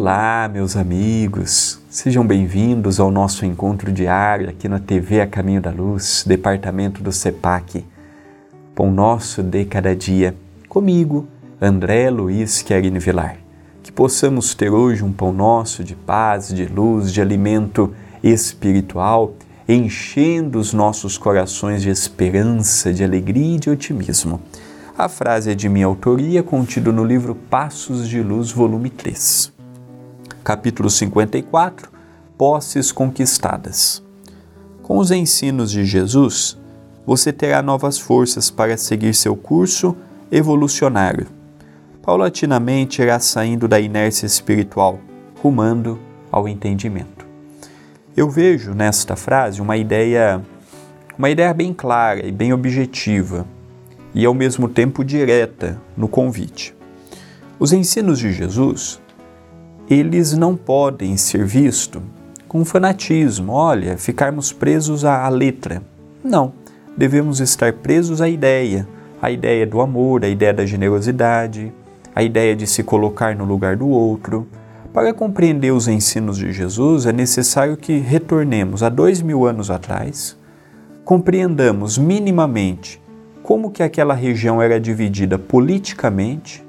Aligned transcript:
Olá, 0.00 0.48
meus 0.48 0.76
amigos, 0.76 1.80
sejam 1.90 2.24
bem-vindos 2.24 3.00
ao 3.00 3.10
nosso 3.10 3.44
encontro 3.44 3.90
diário 3.90 4.48
aqui 4.48 4.68
na 4.68 4.78
TV 4.78 5.20
A 5.20 5.26
Caminho 5.26 5.60
da 5.60 5.72
Luz, 5.72 6.22
departamento 6.24 7.02
do 7.02 7.10
CEPAC. 7.10 7.84
Pão 8.76 8.92
Nosso 8.92 9.42
de 9.42 9.64
Cada 9.64 9.96
Dia, 9.96 10.36
comigo, 10.68 11.26
André 11.60 12.10
Luiz 12.10 12.62
Querini 12.62 13.00
Vilar. 13.00 13.38
Que 13.82 13.90
possamos 13.90 14.54
ter 14.54 14.70
hoje 14.70 15.02
um 15.02 15.12
pão 15.12 15.32
nosso 15.32 15.82
de 15.82 15.96
paz, 15.96 16.54
de 16.54 16.66
luz, 16.66 17.12
de 17.12 17.20
alimento 17.20 17.92
espiritual, 18.22 19.34
enchendo 19.68 20.60
os 20.60 20.72
nossos 20.72 21.18
corações 21.18 21.82
de 21.82 21.90
esperança, 21.90 22.92
de 22.92 23.02
alegria 23.02 23.56
e 23.56 23.58
de 23.58 23.68
otimismo. 23.68 24.40
A 24.96 25.08
frase 25.08 25.50
é 25.50 25.56
de 25.56 25.68
minha 25.68 25.86
autoria, 25.86 26.40
contido 26.40 26.92
no 26.92 27.04
livro 27.04 27.34
Passos 27.34 28.08
de 28.08 28.22
Luz, 28.22 28.52
volume 28.52 28.90
3 28.90 29.57
capítulo 30.48 30.88
54, 30.88 31.90
Posses 32.38 32.90
Conquistadas. 32.90 34.02
Com 34.82 34.96
os 34.96 35.10
ensinos 35.10 35.70
de 35.70 35.84
Jesus, 35.84 36.56
você 37.06 37.30
terá 37.34 37.60
novas 37.60 37.98
forças 37.98 38.50
para 38.50 38.78
seguir 38.78 39.12
seu 39.12 39.36
curso 39.36 39.94
evolucionário. 40.32 41.26
Paulatinamente 42.00 43.02
irá 43.02 43.20
saindo 43.20 43.68
da 43.68 43.78
inércia 43.78 44.24
espiritual, 44.24 44.98
rumando 45.42 45.98
ao 46.32 46.48
entendimento. 46.48 47.26
Eu 48.16 48.30
vejo 48.30 48.72
nesta 48.72 49.16
frase 49.16 49.60
uma 49.60 49.76
ideia, 49.76 50.40
uma 51.18 51.28
ideia 51.28 51.52
bem 51.52 51.74
clara 51.74 52.26
e 52.26 52.32
bem 52.32 52.54
objetiva, 52.54 53.46
e 54.14 54.24
ao 54.24 54.32
mesmo 54.32 54.66
tempo 54.66 55.04
direta 55.04 55.78
no 55.94 56.08
convite. 56.08 56.74
Os 57.60 57.70
ensinos 57.74 58.18
de 58.18 58.32
Jesus 58.32 58.98
eles 59.90 60.34
não 60.34 60.54
podem 60.54 61.16
ser 61.16 61.46
vistos 61.46 62.02
com 62.46 62.64
fanatismo, 62.64 63.52
olha, 63.52 63.98
ficarmos 63.98 64.52
presos 64.52 65.04
à 65.04 65.28
letra. 65.28 65.82
Não, 66.24 66.52
devemos 66.96 67.40
estar 67.40 67.72
presos 67.74 68.20
à 68.20 68.28
ideia, 68.28 68.88
a 69.20 69.30
ideia 69.30 69.66
do 69.66 69.80
amor, 69.80 70.24
a 70.24 70.28
ideia 70.28 70.52
da 70.54 70.64
generosidade, 70.64 71.72
a 72.14 72.22
ideia 72.22 72.56
de 72.56 72.66
se 72.66 72.82
colocar 72.82 73.36
no 73.36 73.44
lugar 73.44 73.76
do 73.76 73.88
outro. 73.88 74.46
Para 74.92 75.12
compreender 75.12 75.72
os 75.72 75.86
ensinos 75.86 76.38
de 76.38 76.52
Jesus, 76.52 77.04
é 77.04 77.12
necessário 77.12 77.76
que 77.76 77.98
retornemos 77.98 78.82
a 78.82 78.88
dois 78.88 79.20
mil 79.20 79.46
anos 79.46 79.70
atrás, 79.70 80.36
compreendamos 81.04 81.98
minimamente 81.98 83.00
como 83.42 83.70
que 83.70 83.82
aquela 83.82 84.14
região 84.14 84.60
era 84.60 84.80
dividida 84.80 85.38
politicamente, 85.38 86.64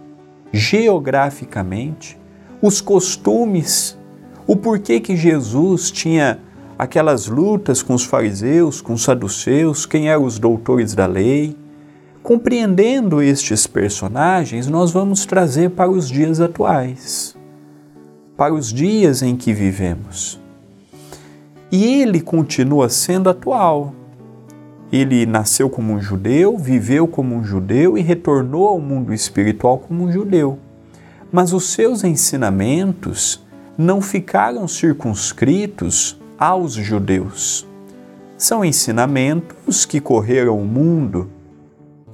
geograficamente, 0.51 2.18
os 2.61 2.81
costumes, 2.81 3.97
o 4.45 4.55
porquê 4.55 4.99
que 4.99 5.15
Jesus 5.15 5.89
tinha 5.89 6.39
aquelas 6.77 7.27
lutas 7.27 7.81
com 7.81 7.93
os 7.93 8.03
fariseus, 8.03 8.81
com 8.81 8.93
os 8.93 9.03
saduceus, 9.03 9.85
quem 9.85 10.09
eram 10.09 10.25
os 10.25 10.37
doutores 10.37 10.93
da 10.93 11.05
lei. 11.05 11.55
Compreendendo 12.21 13.21
estes 13.21 13.65
personagens, 13.65 14.67
nós 14.67 14.91
vamos 14.91 15.25
trazer 15.25 15.69
para 15.69 15.89
os 15.89 16.09
dias 16.09 16.41
atuais, 16.41 17.35
para 18.35 18.53
os 18.53 18.73
dias 18.73 19.21
em 19.21 19.37
que 19.37 19.53
vivemos. 19.53 20.39
E 21.71 22.01
ele 22.01 22.19
continua 22.19 22.89
sendo 22.89 23.29
atual. 23.29 23.93
Ele 24.91 25.25
nasceu 25.25 25.69
como 25.69 25.93
um 25.93 26.01
judeu, 26.01 26.57
viveu 26.57 27.07
como 27.07 27.35
um 27.35 27.43
judeu 27.43 27.97
e 27.97 28.01
retornou 28.01 28.67
ao 28.67 28.79
mundo 28.79 29.13
espiritual 29.13 29.77
como 29.77 30.03
um 30.03 30.11
judeu 30.11 30.59
mas 31.31 31.53
os 31.53 31.71
seus 31.71 32.03
ensinamentos 32.03 33.43
não 33.77 34.01
ficaram 34.01 34.67
circunscritos 34.67 36.19
aos 36.37 36.73
judeus. 36.73 37.67
São 38.37 38.63
ensinamentos 38.63 39.85
que 39.85 39.99
correram 39.99 40.59
o 40.59 40.65
mundo 40.65 41.29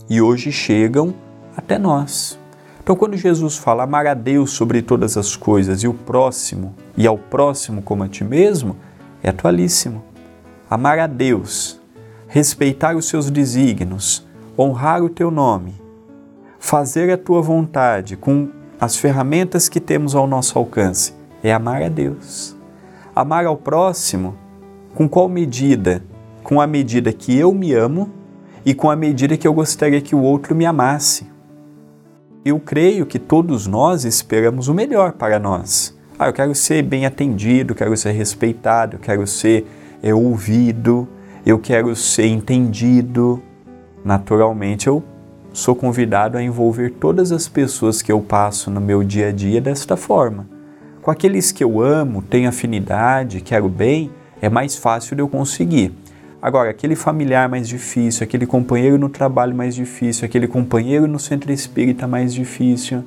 e 0.09 0.21
hoje 0.21 0.51
chegam 0.51 1.13
até 1.55 1.77
nós. 1.77 2.37
Então, 2.83 2.95
quando 2.95 3.17
Jesus 3.17 3.57
fala 3.57 3.83
amar 3.83 4.05
a 4.05 4.13
Deus 4.13 4.51
sobre 4.51 4.81
todas 4.81 5.17
as 5.17 5.35
coisas 5.35 5.81
e 5.81 5.87
o 5.87 5.93
próximo, 5.93 6.75
e 6.95 7.07
ao 7.07 7.17
próximo 7.17 7.81
como 7.81 8.03
a 8.03 8.07
ti 8.07 8.23
mesmo, 8.23 8.75
é 9.23 9.29
atualíssimo. 9.29 10.03
Amar 10.69 10.99
a 10.99 11.07
Deus, 11.07 11.79
respeitar 12.27 12.95
os 12.95 13.07
seus 13.07 13.31
desígnios, 13.31 14.23
honrar 14.57 15.03
o 15.03 15.09
teu 15.09 15.31
nome, 15.31 15.73
fazer 16.59 17.11
a 17.11 17.17
tua 17.17 17.41
vontade 17.41 18.15
com 18.15 18.49
as 18.79 18.97
ferramentas 18.97 19.69
que 19.69 19.79
temos 19.79 20.15
ao 20.15 20.27
nosso 20.27 20.57
alcance 20.59 21.13
é 21.43 21.53
amar 21.53 21.81
a 21.81 21.89
Deus. 21.89 22.55
Amar 23.15 23.45
ao 23.45 23.55
próximo 23.55 24.35
com 24.93 25.07
qual 25.07 25.29
medida? 25.29 26.03
Com 26.43 26.59
a 26.59 26.67
medida 26.67 27.13
que 27.13 27.37
eu 27.37 27.53
me 27.53 27.73
amo 27.73 28.09
e 28.65 28.73
com 28.73 28.89
a 28.89 28.95
medida 28.95 29.37
que 29.37 29.47
eu 29.47 29.53
gostaria 29.53 30.01
que 30.01 30.15
o 30.15 30.21
outro 30.21 30.55
me 30.55 30.65
amasse. 30.65 31.27
Eu 32.43 32.59
creio 32.59 33.05
que 33.05 33.17
todos 33.17 33.65
nós 33.65 34.05
esperamos 34.05 34.67
o 34.67 34.73
melhor 34.73 35.13
para 35.13 35.39
nós. 35.39 35.97
Ah, 36.17 36.27
eu 36.27 36.33
quero 36.33 36.53
ser 36.53 36.83
bem 36.83 37.05
atendido, 37.05 37.75
quero 37.75 37.95
ser 37.97 38.11
respeitado, 38.11 38.97
quero 38.97 39.25
ser 39.25 39.65
é, 40.01 40.13
ouvido, 40.13 41.07
eu 41.45 41.59
quero 41.59 41.95
ser 41.95 42.27
entendido. 42.27 43.41
Naturalmente, 44.03 44.87
eu 44.87 45.03
sou 45.55 45.73
convidado 45.73 46.37
a 46.37 46.43
envolver 46.43 46.91
todas 46.99 47.31
as 47.31 47.47
pessoas 47.47 48.01
que 48.01 48.11
eu 48.11 48.19
passo 48.19 48.69
no 48.69 48.81
meu 48.81 49.01
dia 49.05 49.29
a 49.29 49.31
dia 49.31 49.61
desta 49.61 49.95
forma. 49.95 50.45
Com 51.01 51.09
aqueles 51.09 51.49
que 51.49 51.63
eu 51.63 51.81
amo, 51.81 52.21
tenho 52.21 52.49
afinidade, 52.49 53.39
quero 53.39 53.69
bem, 53.69 54.11
é 54.41 54.49
mais 54.49 54.75
fácil 54.75 55.15
de 55.15 55.21
eu 55.21 55.29
conseguir. 55.29 55.93
Agora, 56.41 56.69
aquele 56.69 56.93
familiar 56.93 57.47
mais 57.47 57.69
difícil, 57.69 58.25
aquele 58.25 58.45
companheiro 58.45 58.97
no 58.97 59.07
trabalho 59.07 59.55
mais 59.55 59.73
difícil, 59.73 60.25
aquele 60.25 60.45
companheiro 60.45 61.07
no 61.07 61.17
centro 61.17 61.49
espírita 61.53 62.05
mais 62.05 62.33
difícil, 62.33 63.05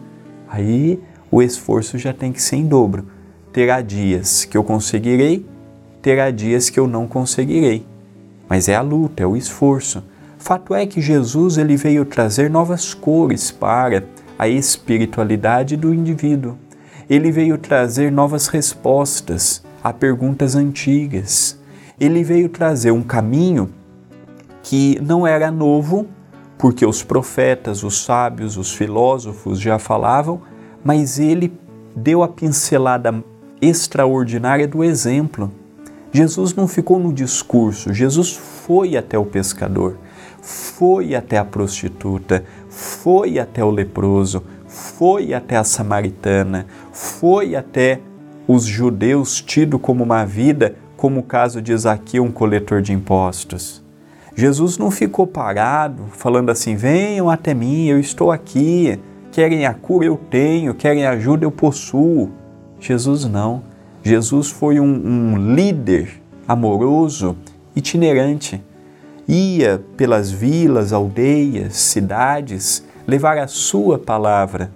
aí 0.48 0.98
o 1.30 1.42
esforço 1.42 1.98
já 1.98 2.14
tem 2.14 2.32
que 2.32 2.40
ser 2.40 2.56
em 2.56 2.66
dobro. 2.66 3.04
Terá 3.52 3.82
dias 3.82 4.46
que 4.46 4.56
eu 4.56 4.64
conseguirei, 4.64 5.44
terá 6.00 6.30
dias 6.30 6.70
que 6.70 6.80
eu 6.80 6.88
não 6.88 7.06
conseguirei. 7.06 7.84
Mas 8.48 8.70
é 8.70 8.74
a 8.74 8.80
luta, 8.80 9.22
é 9.22 9.26
o 9.26 9.36
esforço. 9.36 10.02
Fato 10.38 10.72
é 10.72 10.86
que 10.86 11.00
Jesus 11.00 11.58
ele 11.58 11.76
veio 11.76 12.04
trazer 12.04 12.48
novas 12.48 12.94
cores 12.94 13.50
para 13.50 14.04
a 14.38 14.48
espiritualidade 14.48 15.76
do 15.76 15.92
indivíduo. 15.92 16.56
Ele 17.10 17.32
veio 17.32 17.58
trazer 17.58 18.12
novas 18.12 18.46
respostas 18.46 19.62
a 19.82 19.92
perguntas 19.92 20.54
antigas. 20.54 21.58
Ele 21.98 22.22
veio 22.22 22.48
trazer 22.48 22.92
um 22.92 23.02
caminho 23.02 23.68
que 24.62 24.98
não 25.02 25.26
era 25.26 25.50
novo, 25.50 26.06
porque 26.56 26.86
os 26.86 27.02
profetas, 27.02 27.82
os 27.82 28.04
sábios, 28.04 28.56
os 28.56 28.72
filósofos 28.72 29.60
já 29.60 29.78
falavam, 29.78 30.40
mas 30.84 31.18
ele 31.18 31.52
deu 31.96 32.22
a 32.22 32.28
pincelada 32.28 33.24
extraordinária 33.60 34.68
do 34.68 34.84
exemplo. 34.84 35.50
Jesus 36.12 36.54
não 36.54 36.68
ficou 36.68 36.98
no 36.98 37.12
discurso, 37.12 37.92
Jesus 37.92 38.32
foi 38.32 38.96
até 38.96 39.18
o 39.18 39.26
pescador 39.26 39.98
foi 40.48 41.14
até 41.14 41.36
a 41.36 41.44
prostituta, 41.44 42.42
foi 42.70 43.38
até 43.38 43.62
o 43.62 43.70
leproso, 43.70 44.42
foi 44.66 45.34
até 45.34 45.58
a 45.58 45.62
samaritana, 45.62 46.66
foi 46.90 47.54
até 47.54 48.00
os 48.46 48.64
judeus 48.64 49.42
tido 49.42 49.78
como 49.78 50.02
uma 50.02 50.24
vida, 50.24 50.74
como 50.96 51.20
o 51.20 51.22
caso 51.22 51.60
de 51.60 51.76
Zaqueu, 51.76 52.24
um 52.24 52.32
coletor 52.32 52.80
de 52.80 52.94
impostos. 52.94 53.84
Jesus 54.34 54.78
não 54.78 54.90
ficou 54.90 55.26
parado 55.26 56.04
falando 56.12 56.48
assim: 56.48 56.74
venham 56.74 57.28
até 57.28 57.52
mim, 57.52 57.88
eu 57.88 58.00
estou 58.00 58.32
aqui, 58.32 58.98
querem 59.30 59.66
a 59.66 59.74
cura, 59.74 60.06
eu 60.06 60.16
tenho, 60.16 60.72
querem 60.72 61.04
ajuda, 61.04 61.44
eu 61.44 61.50
possuo. 61.50 62.30
Jesus 62.80 63.26
não. 63.26 63.62
Jesus 64.02 64.48
foi 64.48 64.80
um, 64.80 64.86
um 64.86 65.54
líder 65.54 66.22
amoroso, 66.46 67.36
itinerante 67.76 68.62
ia 69.28 69.84
pelas 69.96 70.30
vilas, 70.30 70.92
aldeias, 70.92 71.76
cidades, 71.76 72.82
levar 73.06 73.36
a 73.36 73.46
sua 73.46 73.98
palavra, 73.98 74.70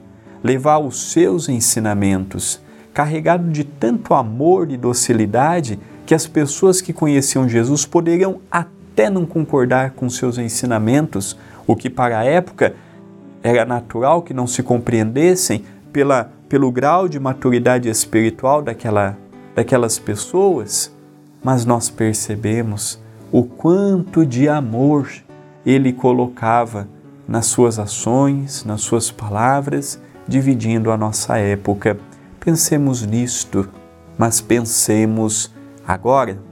levar 0.44 0.78
os 0.78 1.10
seus 1.10 1.49
ensinamentos, 1.49 2.60
carregado 2.93 3.50
de 3.50 3.64
tanto 3.64 4.12
amor 4.12 4.70
e 4.70 4.76
docilidade 4.76 5.78
que 6.04 6.14
as 6.14 6.26
pessoas 6.26 6.82
que 6.82 6.93
conheciam 6.93 7.49
Jesus 7.49 7.87
poderiam 7.87 8.40
até 8.50 9.08
não 9.08 9.25
concordar 9.25 9.93
com 9.93 10.10
seus 10.10 10.37
ensinamentos, 10.37 11.38
o 11.66 11.75
que 11.75 11.88
para 11.88 12.19
a 12.19 12.25
época 12.25 12.75
era 13.43 13.64
natural 13.64 14.20
que 14.20 14.34
não 14.34 14.46
se 14.46 14.62
compreendessem 14.62 15.64
pela, 15.93 16.31
pelo 16.49 16.70
grau 16.70 17.08
de 17.08 17.19
maturidade 17.19 17.88
espiritual 17.88 18.60
daquela, 18.60 19.16
daquelas 19.54 19.99
pessoas, 19.99 20.94
mas 21.43 21.64
nós 21.64 21.88
percebemos 21.88 23.01
o 23.32 23.43
quanto 23.43 24.26
de 24.26 24.46
amor 24.46 25.11
ele 25.64 25.90
colocava 25.93 26.87
nas 27.26 27.46
suas 27.46 27.79
ações, 27.79 28.62
nas 28.62 28.82
suas 28.82 29.11
palavras, 29.11 29.99
dividindo 30.29 30.90
a 30.90 30.99
nossa 30.99 31.38
época. 31.38 31.99
pensemos 32.38 33.02
nisto, 33.02 33.69
mas 34.19 34.40
pensemos 34.40 35.50
agora. 35.87 36.51